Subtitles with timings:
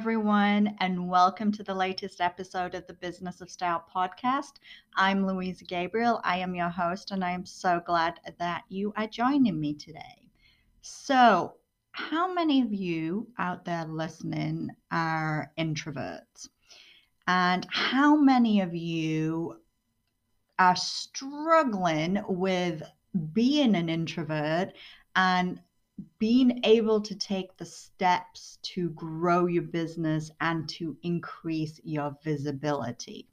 [0.00, 4.52] everyone, and welcome to the latest episode of the Business of Style podcast.
[4.96, 6.22] I'm Louisa Gabriel.
[6.24, 10.30] I am your host, and I am so glad that you are joining me today.
[10.80, 11.56] So,
[11.92, 16.48] how many of you out there listening are introverts?
[17.26, 19.56] And how many of you
[20.58, 22.82] are struggling with
[23.34, 24.72] being an introvert
[25.14, 25.60] and
[26.20, 33.26] being able to take the steps to grow your business and to increase your visibility.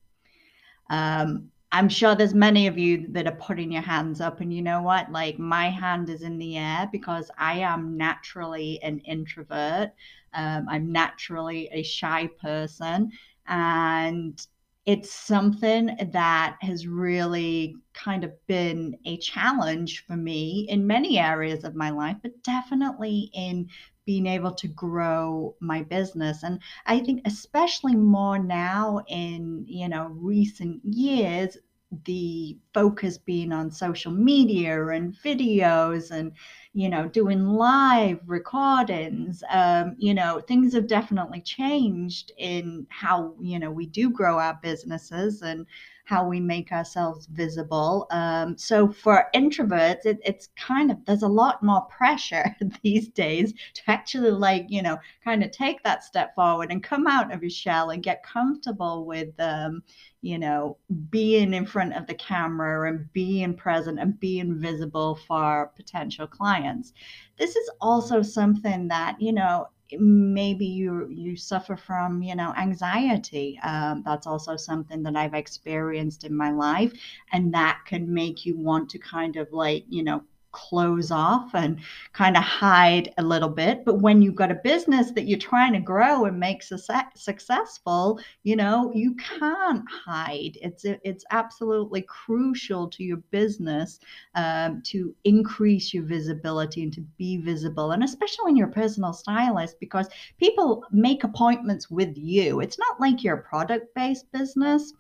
[0.90, 4.62] Um, I'm sure there's many of you that are putting your hands up, and you
[4.62, 5.12] know what?
[5.12, 9.92] Like my hand is in the air because I am naturally an introvert.
[10.34, 13.12] Um, I'm naturally a shy person,
[13.48, 14.48] and
[14.88, 21.66] it's something that has really kind of been a challenge for me in many areas
[21.66, 23.67] of my life, but definitely in
[24.06, 26.44] being able to grow my business.
[26.44, 31.58] And I think especially more now in, you know, recent years,
[32.06, 36.31] the focus being on social media and videos and
[36.78, 43.58] you know doing live recordings um, you know things have definitely changed in how you
[43.58, 45.66] know we do grow our businesses and
[46.08, 48.08] how we make ourselves visible.
[48.11, 52.45] Um, so for introverts, it, it's kind of there's a lot more pressure
[52.81, 57.08] these days to actually like you know kind of take that step forward and come
[57.08, 59.83] out of your shell and get comfortable with um,
[60.28, 60.78] you know
[61.09, 66.94] being in front of the camera and being present and being visible for potential clients.
[67.38, 73.58] This is also something that you know maybe you you suffer from you know anxiety
[73.64, 76.92] um, that's also something that i've experienced in my life
[77.31, 80.22] and that can make you want to kind of like you know
[80.58, 81.80] close off and
[82.13, 83.86] kind of hide a little bit.
[83.86, 86.77] But when you've got a business that you're trying to grow and make su-
[87.15, 90.58] successful, you know, you can't hide.
[90.61, 93.99] It's it's absolutely crucial to your business
[94.33, 99.14] um, to increase your visibility and to be visible, and especially when you're a personal
[99.14, 100.08] stylist, because
[100.39, 102.61] people make appointments with you.
[102.61, 104.93] It's not like you're a product-based business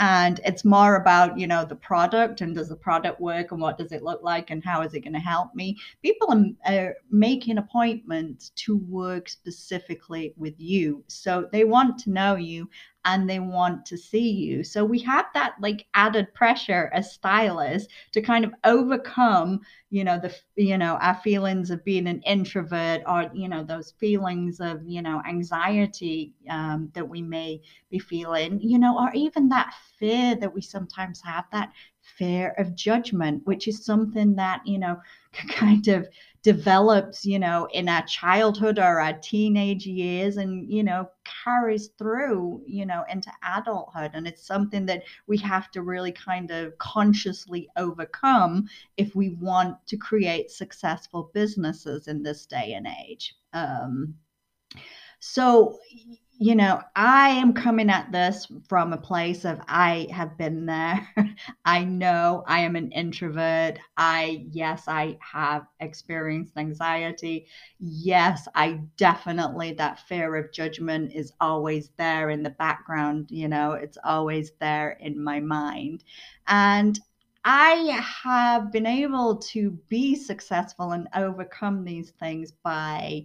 [0.00, 3.76] and it's more about you know the product and does the product work and what
[3.76, 5.76] does it look like and how is it going to help me.
[6.02, 11.04] People are, are making appointments to work specifically with you.
[11.08, 12.68] So they want to know you
[13.04, 14.62] and they want to see you.
[14.62, 20.18] So we have that like added pressure as stylists to kind of overcome, you know,
[20.18, 24.82] the you know, our feelings of being an introvert or, you know, those feelings of,
[24.86, 30.34] you know, anxiety um, that we may be feeling, you know, or even that fear
[30.36, 31.72] that we sometimes have, that
[32.02, 35.00] fear of judgment, which is something that, you know,
[35.48, 36.08] kind of
[36.42, 41.08] develops, you know, in our childhood or our teenage years and, you know,
[41.44, 44.12] carries through, you know, into adulthood.
[44.14, 49.76] And it's something that we have to really kind of consciously overcome if we want
[49.86, 53.34] to create successful businesses in this day and age.
[53.52, 54.14] Um,
[55.20, 55.78] so,
[56.42, 61.06] you know, I am coming at this from a place of I have been there.
[61.66, 63.78] I know I am an introvert.
[63.98, 67.46] I, yes, I have experienced anxiety.
[67.78, 73.26] Yes, I definitely, that fear of judgment is always there in the background.
[73.30, 76.04] You know, it's always there in my mind.
[76.46, 76.98] And
[77.44, 83.24] I have been able to be successful and overcome these things by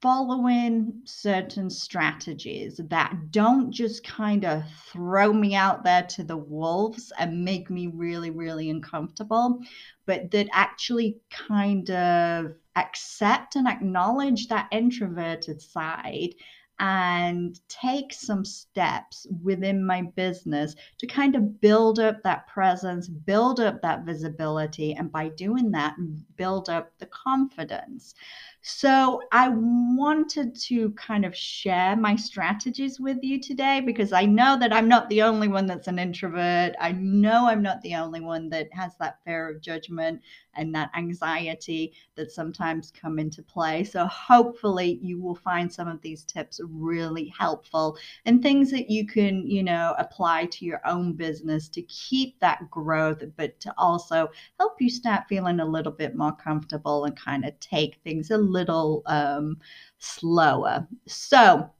[0.00, 7.12] following certain strategies that don't just kind of throw me out there to the wolves
[7.18, 9.58] and make me really, really uncomfortable,
[10.06, 16.34] but that actually kind of accept and acknowledge that introverted side
[16.80, 23.58] and take some steps within my business to kind of build up that presence, build
[23.58, 25.96] up that visibility, and by doing that,
[26.36, 28.14] build up the confidence.
[28.60, 34.58] So I wanted to kind of share my strategies with you today because I know
[34.58, 36.74] that I'm not the only one that's an introvert.
[36.80, 40.20] I know I'm not the only one that has that fear of judgment
[40.54, 43.84] and that anxiety that sometimes come into play.
[43.84, 47.96] So hopefully you will find some of these tips really helpful
[48.26, 52.68] and things that you can, you know, apply to your own business to keep that
[52.70, 54.28] growth, but to also
[54.58, 58.36] help you start feeling a little bit more comfortable and kind of take things a
[58.48, 59.58] little um,
[59.98, 60.86] slower.
[61.06, 61.70] So,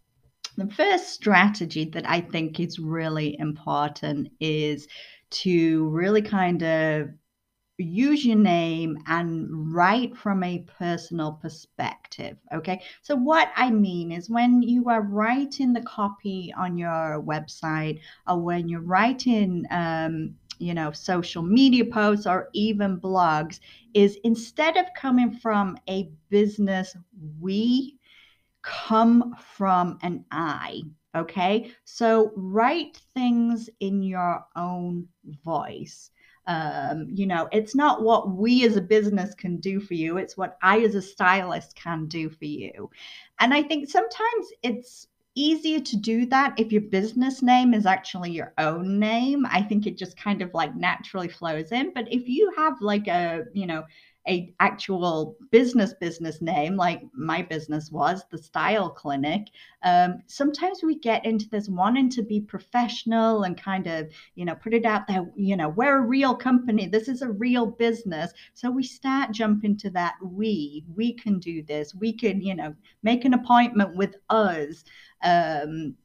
[0.56, 4.88] the first strategy that I think is really important is
[5.30, 7.10] to really kind of
[7.78, 12.36] use your name and write from a personal perspective.
[12.52, 12.82] Okay.
[13.02, 18.38] So, what I mean is when you are writing the copy on your website or
[18.40, 23.60] when you're writing, um, you know, social media posts or even blogs,
[23.94, 26.96] is instead of coming from a business
[27.40, 27.98] we,
[28.62, 30.82] come from an I.
[31.14, 31.72] Okay.
[31.84, 35.08] So, write things in your own
[35.44, 36.10] voice.
[36.46, 40.36] Um, you know, it's not what we as a business can do for you, it's
[40.36, 42.90] what I as a stylist can do for you.
[43.40, 45.08] And I think sometimes it's
[45.38, 49.46] easier to do that if your business name is actually your own name.
[49.46, 51.92] I think it just kind of like naturally flows in.
[51.94, 53.84] But if you have like a, you know,
[54.28, 59.46] a actual business business name like my business was the style clinic
[59.84, 64.54] um, sometimes we get into this wanting to be professional and kind of you know
[64.54, 68.32] put it out there you know we're a real company this is a real business
[68.54, 72.74] so we start jumping to that we we can do this we can you know
[73.02, 74.84] make an appointment with us
[75.22, 75.96] um,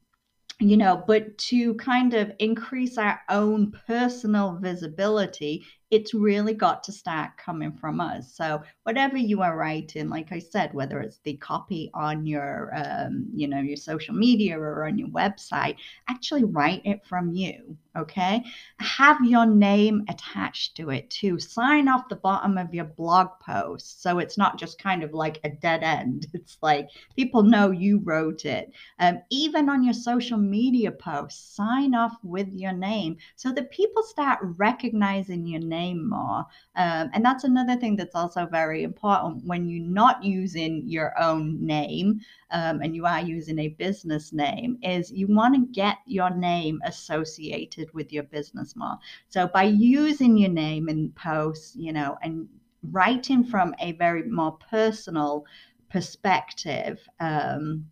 [0.60, 6.92] you know, but to kind of increase our own personal visibility it's really got to
[6.92, 8.32] start coming from us.
[8.34, 13.26] So whatever you are writing, like I said, whether it's the copy on your, um,
[13.34, 15.76] you know, your social media or on your website,
[16.08, 17.76] actually write it from you.
[17.96, 18.42] Okay.
[18.80, 21.38] Have your name attached to it too.
[21.38, 24.02] Sign off the bottom of your blog post.
[24.02, 26.26] So it's not just kind of like a dead end.
[26.44, 28.70] It's like people know you wrote it.
[28.98, 34.02] Um, even on your social media posts, sign off with your name so that people
[34.02, 36.40] start recognizing your name name more.
[36.76, 41.44] Um, and that's another thing that's also very important when you're not using your own
[41.64, 46.30] name um, and you are using a business name is you want to get your
[46.30, 48.98] name associated with your business more.
[49.28, 52.48] So by using your name in posts, you know, and
[52.90, 55.44] writing from a very more personal
[55.90, 57.86] perspective, um,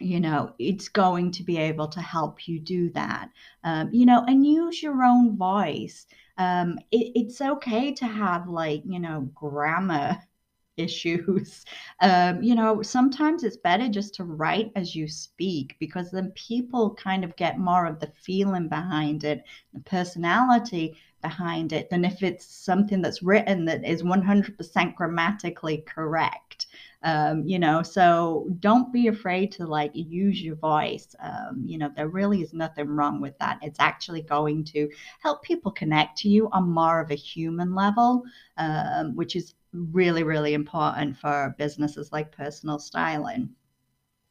[0.00, 3.28] you know, it's going to be able to help you do that.
[3.64, 6.06] Um, you know, and use your own voice
[6.40, 10.18] um, it, it's okay to have like you know grammar
[10.76, 11.64] issues.
[12.02, 16.94] Um, you know sometimes it's better just to write as you speak because then people
[16.94, 19.44] kind of get more of the feeling behind it
[19.74, 26.68] the personality behind it than if it's something that's written that is 100% grammatically correct
[27.02, 31.90] um, you know so don't be afraid to like use your voice um, you know
[31.96, 33.58] there really is nothing wrong with that.
[33.62, 34.88] It's actually going to
[35.20, 38.22] help people connect to you on more of a human level
[38.56, 43.48] um, which is really really important for businesses like personal styling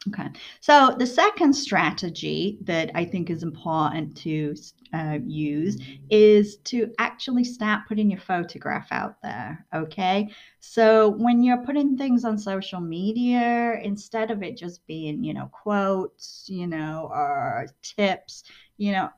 [0.08, 0.30] Okay,
[0.62, 4.56] so the second strategy that I think is important to
[4.94, 5.78] uh, use
[6.10, 9.66] is to actually start putting your photograph out there.
[9.76, 10.30] Okay,
[10.62, 15.50] so when you're putting things on social media, instead of it just being, you know,
[15.52, 18.46] quotes, you know, or tips,
[18.80, 19.10] you know,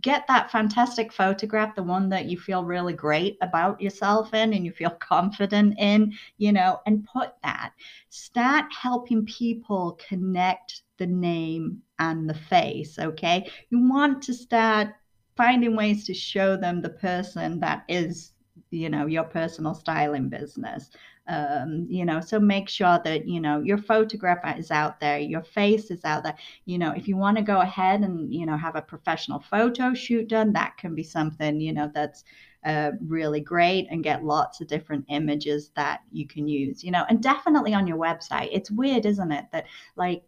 [0.00, 4.64] get that fantastic photograph, the one that you feel really great about yourself in and
[4.64, 7.72] you feel confident in, you know, and put that.
[8.08, 13.50] Start helping people connect the name and the face, okay?
[13.68, 14.88] You want to start
[15.36, 18.32] finding ways to show them the person that is
[18.70, 20.90] you know your personal styling business
[21.28, 25.42] um, you know so make sure that you know your photograph is out there your
[25.42, 26.36] face is out there.
[26.64, 29.94] You know if you want to go ahead and you know have a professional photo
[29.94, 32.24] shoot done that can be something you know that's
[32.64, 37.04] uh, really great and get lots of different images that you can use you know
[37.08, 38.48] and definitely on your website.
[38.52, 40.22] It's weird isn't it that like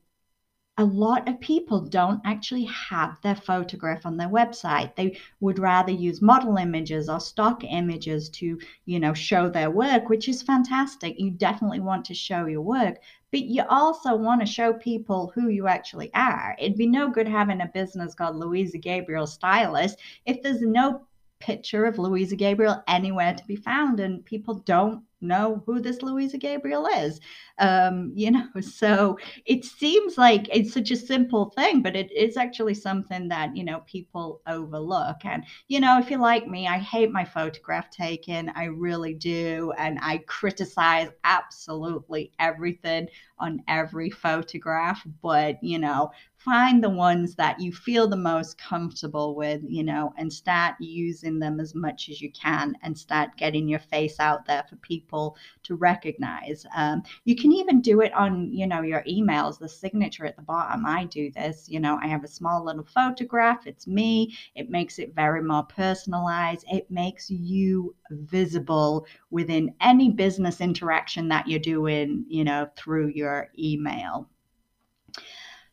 [0.78, 4.96] a lot of people don't actually have their photograph on their website.
[4.96, 10.08] They would rather use model images or stock images to, you know, show their work,
[10.08, 11.20] which is fantastic.
[11.20, 13.00] You definitely want to show your work,
[13.30, 16.56] but you also want to show people who you actually are.
[16.58, 21.02] It'd be no good having a business called Louisa Gabriel Stylist if there's no
[21.42, 26.36] picture of Louisa Gabriel anywhere to be found and people don't know who this Louisa
[26.36, 27.20] Gabriel is.
[27.58, 32.36] Um, you know, so it seems like it's such a simple thing, but it is
[32.36, 35.24] actually something that, you know, people overlook.
[35.24, 38.50] And, you know, if you like me, I hate my photograph taken.
[38.54, 39.72] I really do.
[39.78, 43.08] And I criticize absolutely everything
[43.38, 45.02] on every photograph.
[45.22, 46.10] But, you know,
[46.44, 51.38] find the ones that you feel the most comfortable with, you know, and start using
[51.38, 55.36] them as much as you can and start getting your face out there for people
[55.62, 56.66] to recognize.
[56.76, 60.42] Um, you can even do it on, you know, your emails, the signature at the
[60.42, 60.84] bottom.
[60.86, 63.66] I do this, you know, I have a small little photograph.
[63.66, 64.34] It's me.
[64.54, 66.64] It makes it very more personalized.
[66.72, 73.50] It makes you visible within any business interaction that you're doing, you know, through your
[73.58, 74.28] email.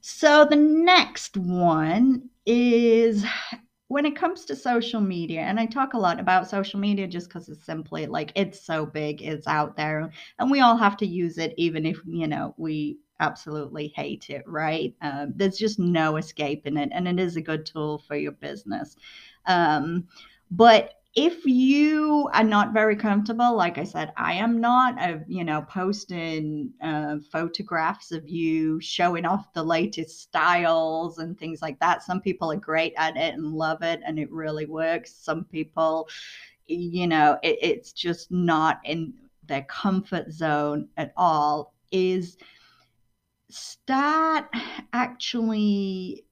[0.02, 3.26] So the next one is
[3.90, 7.28] when it comes to social media, and I talk a lot about social media just
[7.28, 11.08] because it's simply like it's so big, it's out there, and we all have to
[11.08, 14.96] use it, even if, you know, we absolutely hate it, right?
[15.02, 18.96] Uh, there's just no escaping it, and it is a good tool for your business.
[19.48, 20.08] Um,
[20.52, 25.44] but if you are not very comfortable, like I said, I am not, of you
[25.44, 32.04] know, posting uh, photographs of you showing off the latest styles and things like that.
[32.04, 35.16] Some people are great at it and love it, and it really works.
[35.16, 36.08] Some people,
[36.68, 39.14] you know, it, it's just not in
[39.48, 41.74] their comfort zone at all.
[41.92, 42.38] Is
[43.50, 44.46] start
[44.94, 46.24] actually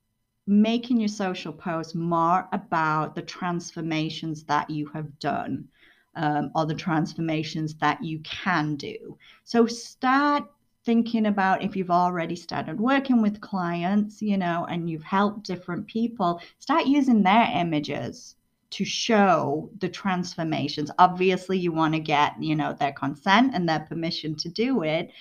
[0.47, 5.67] making your social posts more about the transformations that you have done
[6.15, 9.17] um, or the transformations that you can do.
[9.43, 10.45] So start
[10.85, 15.85] thinking about if you've already started working with clients, you know, and you've helped different
[15.85, 18.37] people, start using their images
[18.69, 20.89] to show the transformations.
[20.97, 25.11] Obviously, you want to get, you know, their consent and their permission to do it.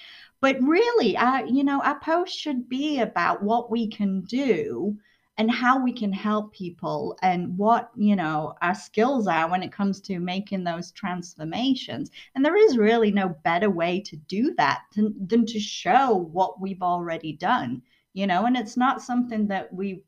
[0.40, 4.96] But really, our, you know, our post should be about what we can do
[5.38, 9.72] and how we can help people and what you know our skills are when it
[9.72, 12.10] comes to making those transformations.
[12.34, 16.60] And there is really no better way to do that than, than to show what
[16.60, 17.82] we've already done
[18.16, 18.46] you know?
[18.46, 20.02] And it's not something that we've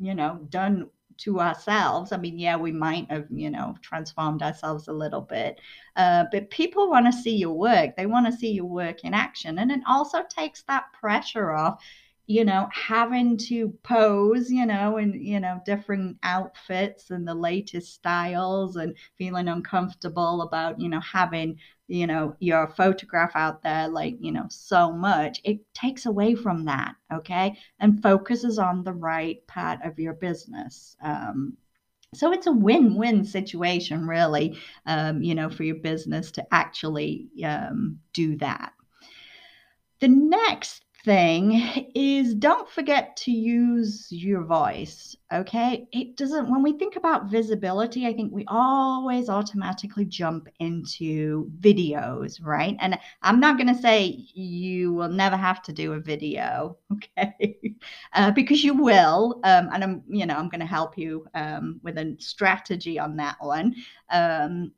[0.00, 2.12] you know done to ourselves.
[2.12, 5.60] I mean yeah we might have you know transformed ourselves a little bit
[5.96, 7.96] uh, but people want to see your work.
[7.96, 9.58] They want to see your work in action.
[9.58, 11.82] And it also takes that pressure off
[12.26, 17.92] you know, having to pose, you know, in, you know, different outfits and the latest
[17.92, 24.16] styles and feeling uncomfortable about, you know, having, you know, your photograph out there like,
[24.20, 25.40] you know, so much.
[25.44, 27.58] It takes away from that, okay?
[27.78, 30.96] And focuses on the right part of your business.
[31.02, 31.58] Um,
[32.14, 37.98] so it's a win-win situation, really, um, you know, for your business to actually um,
[38.14, 38.72] do that.
[40.00, 45.16] The next thing is don't forget to use your voice.
[45.32, 45.86] Okay.
[45.92, 52.38] It doesn't, when we think about visibility, I think we always automatically jump into videos,
[52.42, 52.76] right?
[52.80, 57.58] And I'm not going to say you will never have to do a video, okay?
[58.12, 59.40] Uh, because you will.
[59.44, 63.16] Um, and I'm, you know, I'm going to help you um, with a strategy on
[63.16, 63.74] that one.
[64.10, 64.72] Um,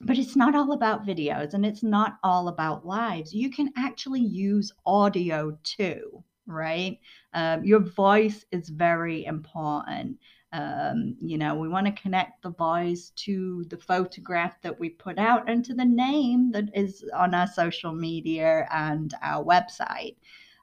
[0.00, 3.34] but it's not all about videos and it's not all about lives.
[3.34, 6.98] You can actually use audio too, right?
[7.32, 10.18] Um, your voice is very important.
[10.52, 15.18] Um, you know, we want to connect the voice to the photograph that we put
[15.18, 20.16] out and to the name that is on our social media and our website.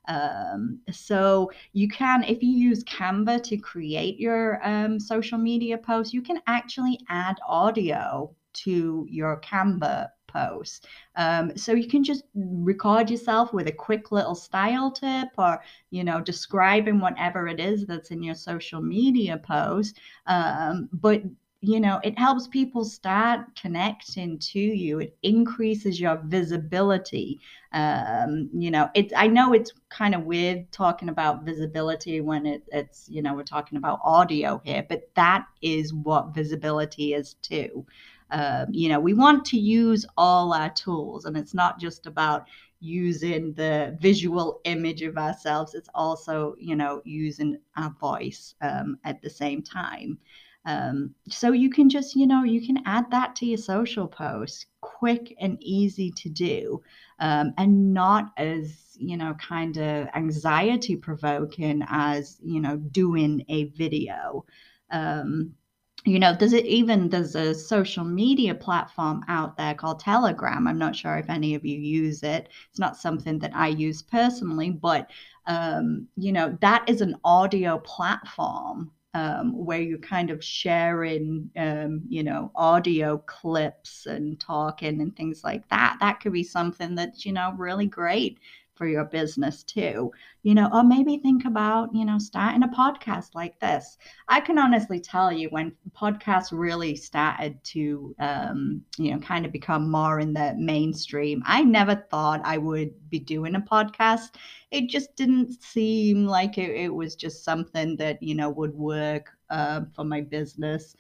[0.07, 6.13] Um, so you can, if you use Canva to create your um, social media posts,
[6.13, 10.87] you can actually add audio to your Canva post.
[11.15, 16.03] Um, so you can just record yourself with a quick little style tip or, you
[16.03, 19.99] know, describing whatever it is that's in your social media post.
[20.25, 21.21] Um, but
[21.65, 24.99] you know, it helps people start connecting to you.
[24.99, 27.39] It increases your visibility.
[27.71, 32.63] Um, you know, it's I know it's kind of weird talking about visibility when it,
[32.73, 37.85] it's you know we're talking about audio here, but that is what visibility is too.
[38.33, 42.47] Um, you know, we want to use all our tools, and it's not just about
[42.79, 49.21] using the visual image of ourselves, it's also, you know, using our voice um, at
[49.21, 50.17] the same time.
[50.65, 54.65] Um, so you can just, you know, you can add that to your social posts,
[54.81, 56.81] quick and easy to do,
[57.19, 63.65] um, and not as, you know, kind of anxiety provoking as, you know, doing a
[63.65, 64.45] video.
[64.91, 65.53] Um,
[66.05, 70.67] you know there's it even there's a social media platform out there called telegram?
[70.67, 72.49] I'm not sure if any of you use it.
[72.69, 75.09] It's not something that i use personally but
[75.45, 82.01] um, you know that is an audio platform um, where you're kind of sharing, um,
[82.07, 85.97] you know, audio clips and talking and things like that.
[85.99, 88.39] That could be something that's, you know, really great
[88.75, 90.11] for your business too.
[90.43, 93.97] You know or maybe think about you know starting a podcast like this.
[94.27, 99.51] I can honestly tell you when podcasts really started to um, you know kind of
[99.51, 104.35] become more in the mainstream i never thought i would be doing a podcast.
[104.71, 109.29] It just didn't seem like it, it was just something that you know would work
[109.49, 110.95] uh, for my business.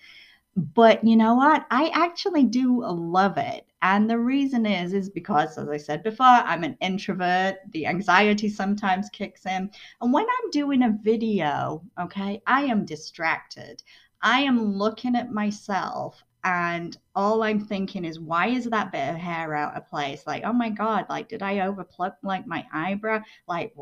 [0.55, 1.65] But you know what?
[1.71, 6.25] I actually do love it and the reason is is because as i said before
[6.25, 7.57] i'm an introvert.
[7.71, 9.69] The anxiety sometimes kicks in.
[10.01, 13.83] And when i'm doing a video okay i am distracted.
[14.25, 19.15] I am looking at myself and all I'm thinking is, why is that bit of
[19.15, 20.23] hair out of place?
[20.27, 23.21] Like, oh my god, like, did I overpluck like my eyebrow?
[23.47, 23.73] Like?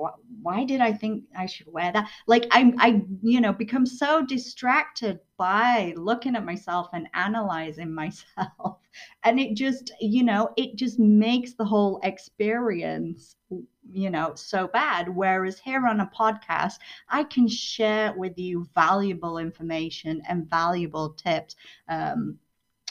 [0.42, 2.08] Why did I think I should wear that?
[2.28, 8.78] Like, I'm, I, you know, become so distracted by looking at myself and analyzing myself,
[9.24, 13.36] and it just, you know, it just makes the whole experience
[13.92, 16.76] you know so bad whereas here on a podcast
[17.10, 21.56] i can share with you valuable information and valuable tips
[21.90, 22.38] um,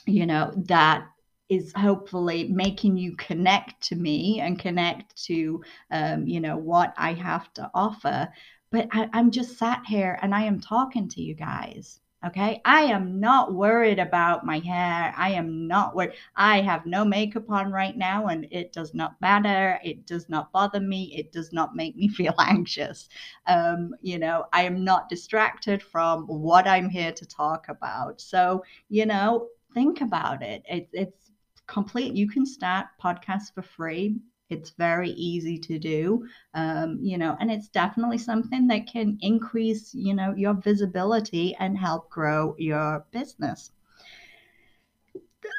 [0.07, 1.07] you know, that
[1.49, 7.12] is hopefully making you connect to me and connect to, um, you know, what I
[7.14, 8.28] have to offer.
[8.71, 12.00] But I, I'm just sat here and I am talking to you guys.
[12.25, 12.61] Okay.
[12.66, 15.14] I am not worried about my hair.
[15.16, 16.12] I am not worried.
[16.37, 19.80] I have no makeup on right now and it does not matter.
[19.83, 21.14] It does not bother me.
[21.16, 23.09] It does not make me feel anxious.
[23.47, 28.21] Um, you know, I am not distracted from what I'm here to talk about.
[28.21, 30.62] So, you know, think about it.
[30.68, 31.32] it it's
[31.66, 32.14] complete.
[32.14, 34.16] You can start podcasts for free.
[34.50, 39.94] It's very easy to do, um, you know, and it's definitely something that can increase,
[39.94, 43.70] you know, your visibility and help grow your business.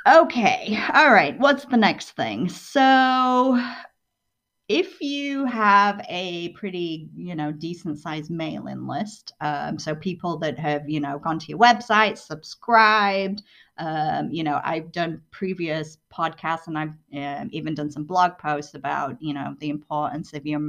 [0.07, 1.37] Okay, all right.
[1.39, 2.49] What's the next thing?
[2.49, 3.63] So,
[4.73, 10.57] if you have a pretty, you know, decent sized mailing list, um, so people that
[10.57, 13.43] have, you know, gone to your website, subscribed,
[13.79, 18.73] um, you know, I've done previous podcasts and I've um, even done some blog posts
[18.73, 20.61] about, you know, the importance of your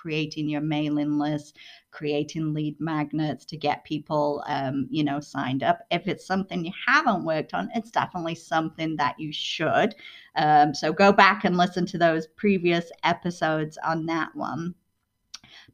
[0.00, 1.58] creating your mailing list,
[1.90, 5.80] creating lead magnets to get people, um, you know, signed up.
[5.90, 9.94] If it's something you haven't worked on, it's definitely something that you should.
[10.36, 14.74] Um, so go back and listen to those previous episodes on that one.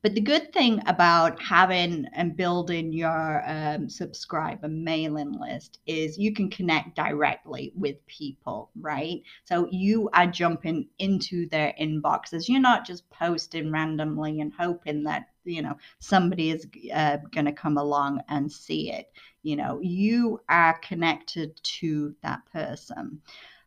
[0.06, 6.32] But the good thing about having and building your um, subscriber mailing list is you
[6.32, 9.20] can connect directly with people, right?
[9.46, 12.48] So you are jumping into their inboxes.
[12.48, 17.52] You're not just posting randomly and hoping that you know somebody is uh, going to
[17.52, 19.10] come along and see it.
[19.42, 23.20] You know, you are connected to that person.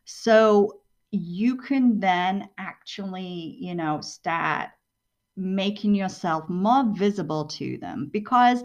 [0.06, 4.70] So you can then actually, you know, start
[5.40, 8.62] making yourself more visible to them because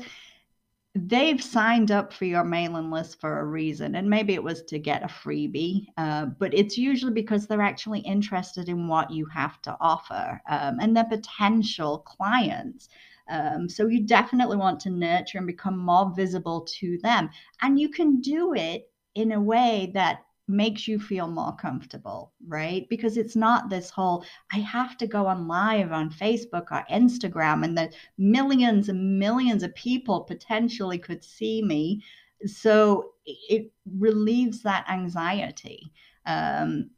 [0.95, 4.79] they've signed up for your mailing list for a reason and maybe it was to
[4.79, 9.61] get a freebie uh, but it's usually because they're actually interested in what you have
[9.61, 12.87] to offer um, and they're potential clients
[13.29, 17.29] um, so you definitely want to nurture and become more visible to them
[17.61, 22.87] and you can do it in a way that makes you feel more comfortable, right?
[22.89, 27.63] Because it's not this whole, I have to go on live on Facebook or Instagram
[27.63, 32.03] and the millions and millions of people potentially could see me.
[32.45, 35.91] So it relieves that anxiety.
[36.25, 36.91] Um,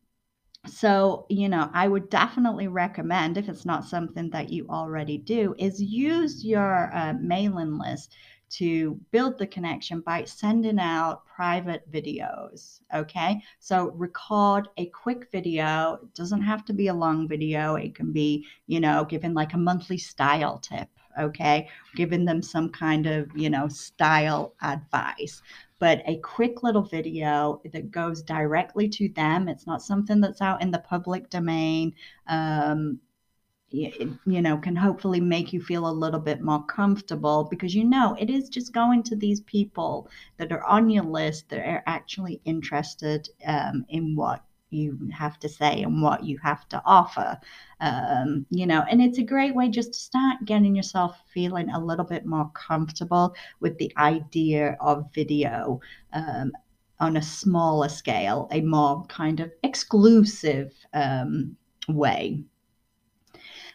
[0.66, 5.56] so, you know, I would definitely recommend, if it's not something that you already do,
[5.58, 8.16] is use your uh, mailing list
[8.50, 12.82] to build the connection by sending out private videos.
[12.94, 13.42] Okay.
[13.60, 16.00] So record a quick video.
[16.02, 17.76] It doesn't have to be a long video.
[17.76, 20.90] It can be, you know, giving like a monthly style tip.
[21.20, 21.68] Okay.
[21.96, 25.42] Giving them some kind of, you know, style advice.
[25.80, 29.48] But a quick little video that goes directly to them.
[29.48, 31.94] It's not something that's out in the public domain.
[32.28, 33.00] Um,
[33.70, 38.16] you know can hopefully make you feel a little bit more comfortable because you know
[38.20, 42.40] it is just going to these people that are on your list that are actually
[42.46, 47.38] interested um, in what you have to say and what you have to offer
[47.82, 51.80] um, you know and it's a great way just to start getting yourself feeling a
[51.80, 55.80] little bit more comfortable with the idea of video
[56.14, 56.52] um,
[57.00, 61.56] on a smaller scale a more kind of exclusive um,
[61.90, 62.44] way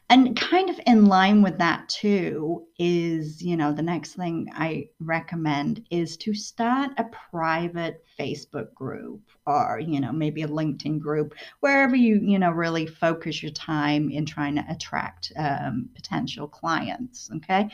[0.09, 4.85] and kind of in line with that too is you know the next thing i
[5.01, 11.35] recommend is to start a private facebook group or you know maybe a linkedin group
[11.61, 17.31] wherever you you know really focus your time in trying to attract um, potential clients
[17.35, 17.69] okay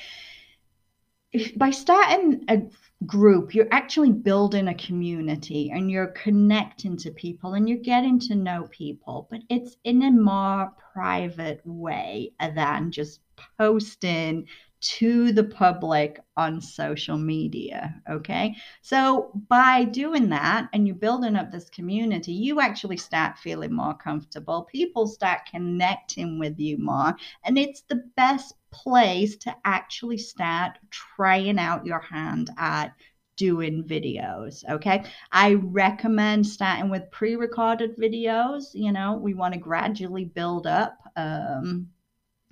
[1.32, 2.62] if, by starting a
[3.06, 8.34] group, you're actually building a community and you're connecting to people and you're getting to
[8.34, 13.20] know people, but it's in a more private way than just
[13.58, 14.46] posting
[14.80, 18.00] to the public on social media.
[18.08, 18.54] Okay.
[18.80, 23.94] So by doing that and you're building up this community, you actually start feeling more
[23.94, 24.68] comfortable.
[24.70, 27.14] People start connecting with you more.
[27.44, 32.94] And it's the best place to actually start trying out your hand at
[33.36, 34.68] doing videos.
[34.68, 35.04] Okay.
[35.32, 38.74] I recommend starting with pre recorded videos.
[38.74, 41.88] You know, we want to gradually build up um,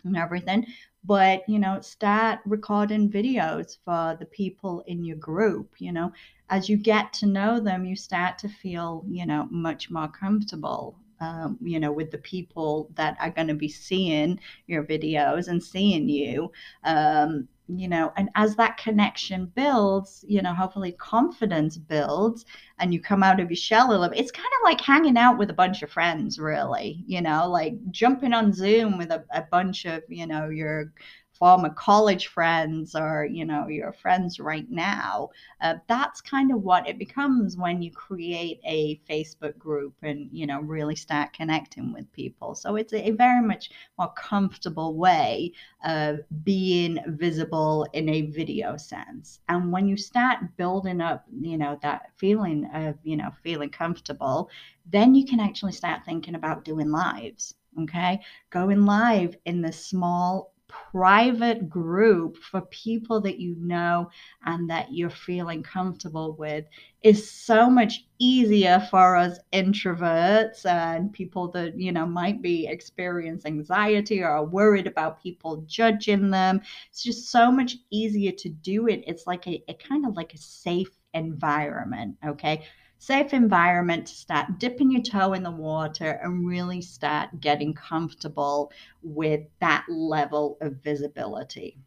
[0.05, 0.67] and everything
[1.07, 6.13] but you know start recording videos for the people in your group you know
[6.51, 10.99] as you get to know them you start to feel you know much more comfortable
[11.21, 15.63] um, you know with the people that are going to be seeing your videos and
[15.63, 16.51] seeing you
[16.85, 22.45] um, you know and as that connection builds you know hopefully confidence builds
[22.79, 25.17] and you come out of your shell a little bit it's kind of like hanging
[25.17, 29.25] out with a bunch of friends really you know like jumping on zoom with a,
[29.33, 30.93] a bunch of you know your
[31.39, 35.29] former college friends or you know your friends right now
[35.61, 40.47] uh, that's kind of what it becomes when you create a facebook group and you
[40.47, 42.55] know really start connecting with people.
[42.55, 45.53] So it's a, a very much more comfortable way
[45.85, 49.41] of being visible in a video sense.
[49.49, 54.51] And when you start building up you know that feeling of you know feeling comfortable
[54.91, 58.21] then you can actually start thinking about doing lives okay?
[58.51, 64.11] Going live in the small private group for people that you know
[64.45, 66.65] and that you're feeling comfortable with
[67.03, 73.59] is so much easier for us introverts and people that you know might be experiencing
[73.59, 76.61] anxiety or are worried about people judging them.
[76.91, 79.05] It's just so much easier to do it.
[79.07, 82.63] It's like a, a kind of like a safe environment okay
[82.99, 88.73] safe environment to start dipping your toe in the water and really start getting comfortable
[89.03, 91.79] with that level of visibility.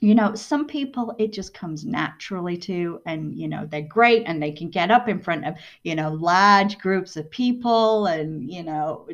[0.00, 4.40] You know, some people it just comes naturally to, and you know, they're great and
[4.40, 8.62] they can get up in front of, you know, large groups of people and, you
[8.62, 9.08] know,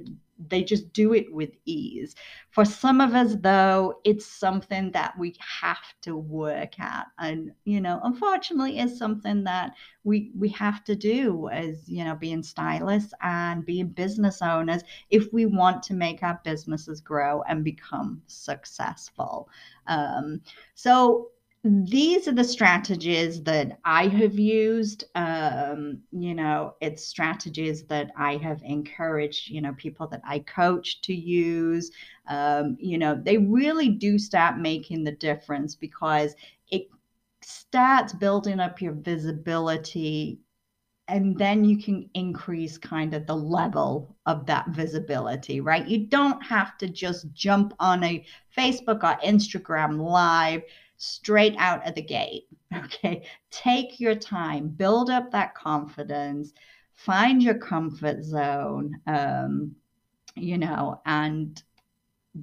[0.49, 2.15] they just do it with ease.
[2.51, 7.81] For some of us, though, it's something that we have to work at, and you
[7.81, 13.13] know, unfortunately, is something that we we have to do as you know, being stylists
[13.23, 19.49] and being business owners if we want to make our businesses grow and become successful.
[19.87, 20.41] Um,
[20.75, 21.31] so
[21.65, 25.05] these are the strategies that I have used.
[25.15, 31.01] Um, you know, it's strategies that I have encouraged, you know, people that I coach
[31.03, 31.91] to use.
[32.29, 36.35] Um, you know, they really do start making the difference because
[36.71, 36.89] it
[37.41, 40.41] starts building up your visibility
[41.09, 45.87] and then you can increase kind of the level of that visibility, right?
[45.87, 48.25] You don't have to just jump on a
[48.57, 50.63] Facebook or Instagram live
[50.97, 52.45] straight out of the gate.
[52.75, 53.25] Okay.
[53.53, 56.53] Take your time, build up that confidence,
[56.97, 59.77] find your comfort zone, um,
[60.35, 61.63] you know, and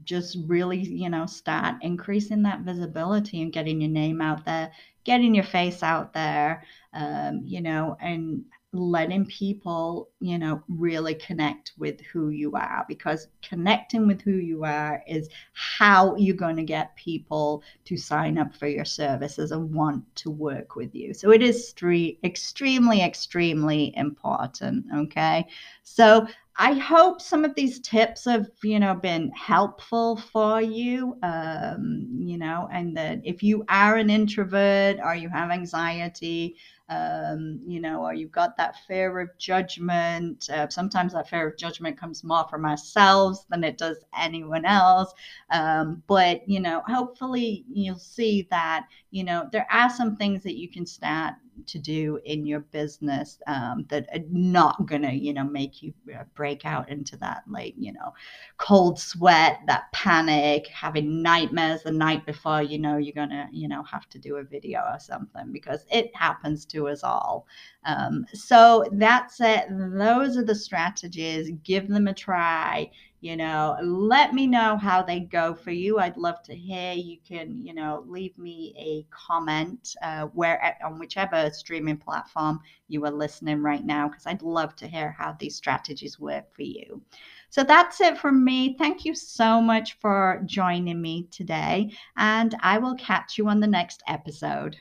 [0.04, 4.72] just really, you know, start increasing that visibility and getting your name out there,
[5.04, 11.74] getting your face out there, um, you know, and letting people, you know, really connect
[11.78, 16.64] with who you are because connecting with who you are is how you're going to
[16.64, 21.14] get people to sign up for your services and want to work with you.
[21.14, 21.74] So it is
[22.24, 24.86] extremely, extremely important.
[24.96, 25.46] Okay.
[25.84, 26.26] So
[26.64, 31.18] I hope some of these tips have, you know, been helpful for you.
[31.24, 36.56] Um, you know, and that if you are an introvert or you have anxiety,
[36.88, 40.48] um, you know, or you've got that fear of judgment.
[40.54, 45.12] Uh, sometimes that fear of judgment comes more from ourselves than it does anyone else.
[45.50, 50.58] Um, but, you know, hopefully you'll see that, you know, there are some things that
[50.60, 51.34] you can start
[51.68, 55.94] to do in your business um, that are not going to, you know, make you
[56.18, 58.14] uh, break out into that, like, you know,
[58.58, 63.68] cold sweat, that panic, having nightmares the night before, you know, you're going to, you
[63.68, 67.48] know, have to do a video or something because it happens to us all.
[67.86, 69.66] Um, so that's it.
[69.70, 71.52] Those are the strategies.
[71.64, 76.18] Give them a try you know let me know how they go for you i'd
[76.18, 81.50] love to hear you can you know leave me a comment uh, where on whichever
[81.52, 86.20] streaming platform you are listening right now because i'd love to hear how these strategies
[86.20, 87.02] work for you.
[87.50, 88.76] So that's it from me.
[88.78, 93.68] Thank you so much for joining me today and i will catch you on the
[93.68, 94.78] next episode